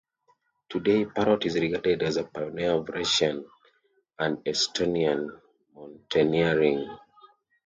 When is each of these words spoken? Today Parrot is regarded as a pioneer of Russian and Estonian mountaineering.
Today 0.69 1.05
Parrot 1.05 1.45
is 1.45 1.53
regarded 1.59 2.01
as 2.01 2.17
a 2.17 2.23
pioneer 2.23 2.71
of 2.71 2.89
Russian 2.89 3.45
and 4.17 4.39
Estonian 4.45 5.29
mountaineering. 5.75 6.89